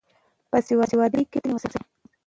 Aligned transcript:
په 0.49 0.57
سوداګرۍ 0.65 1.23
کې 1.31 1.37
رښتیني 1.39 1.51
اوسئ. 1.53 1.79